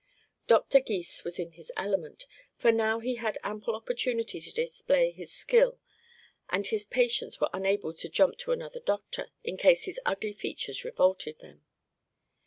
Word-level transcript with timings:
Dr. 0.47 0.79
Gys 0.79 1.23
was 1.23 1.37
in 1.37 1.51
his 1.51 1.71
element, 1.77 2.25
for 2.57 2.71
now 2.71 2.97
he 3.01 3.17
had 3.17 3.37
ample 3.43 3.75
opportunity 3.75 4.41
to 4.41 4.51
display 4.51 5.11
his 5.11 5.31
skill 5.31 5.77
and 6.49 6.65
his 6.65 6.85
patients 6.85 7.39
were 7.39 7.51
unable 7.53 7.93
to 7.93 8.09
"jump 8.09 8.39
to 8.39 8.51
another 8.51 8.79
doctor" 8.79 9.27
in 9.43 9.57
case 9.57 9.85
his 9.85 9.99
ugly 10.03 10.33
features 10.33 10.83
revolted 10.83 11.37
them. 11.37 11.63